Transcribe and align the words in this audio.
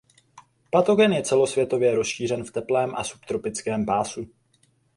Patogen 0.71 1.13
je 1.13 1.21
celosvětově 1.23 1.95
rozšířen 1.95 2.43
v 2.43 2.51
teplém 2.51 2.93
a 2.95 3.03
subtropickém 3.03 3.85
pásu. 3.85 4.27